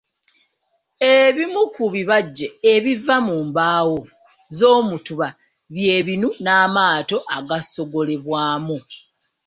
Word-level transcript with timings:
Ebimu 1.17 1.61
ku 1.75 1.85
bibajje 1.93 2.47
ebiva 2.73 3.15
mu 3.27 3.37
mbaawo 3.47 3.99
z'omutuba 4.57 5.27
by'ebinu 5.73 6.27
n'amaato 6.43 7.17
agasogolebwamu. 7.37 8.77